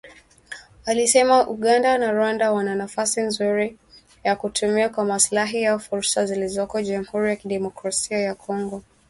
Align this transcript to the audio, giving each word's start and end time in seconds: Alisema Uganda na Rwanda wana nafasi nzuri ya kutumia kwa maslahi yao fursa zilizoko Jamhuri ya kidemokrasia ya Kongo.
Alisema 0.85 1.47
Uganda 1.47 1.97
na 1.97 2.11
Rwanda 2.11 2.51
wana 2.51 2.75
nafasi 2.75 3.21
nzuri 3.21 3.77
ya 4.23 4.35
kutumia 4.35 4.89
kwa 4.89 5.05
maslahi 5.05 5.61
yao 5.61 5.79
fursa 5.79 6.25
zilizoko 6.25 6.81
Jamhuri 6.81 7.29
ya 7.29 7.35
kidemokrasia 7.35 8.19
ya 8.19 8.35
Kongo. 8.35 8.83